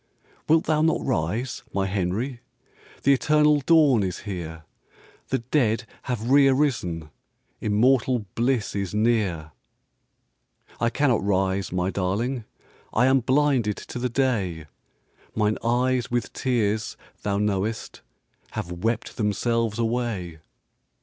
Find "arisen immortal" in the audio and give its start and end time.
6.47-8.25